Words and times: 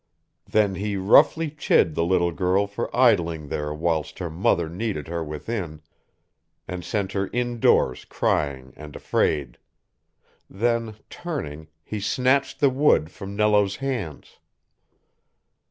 Then 0.49 0.73
he 0.73 0.97
roughly 0.97 1.51
chid 1.51 1.93
the 1.93 2.03
little 2.03 2.31
girl 2.31 2.65
for 2.65 2.89
idling 2.97 3.49
there 3.49 3.71
whilst 3.71 4.17
her 4.17 4.31
mother 4.31 4.67
needed 4.67 5.07
her 5.07 5.23
within, 5.23 5.83
and 6.67 6.83
sent 6.83 7.11
her 7.11 7.27
indoors 7.31 8.03
crying 8.05 8.73
and 8.75 8.95
afraid: 8.95 9.59
then, 10.49 10.95
turning, 11.11 11.67
he 11.83 11.99
snatched 11.99 12.61
the 12.61 12.69
wood 12.71 13.11
from 13.11 13.35
Nello's 13.35 13.75
hands. 13.75 14.39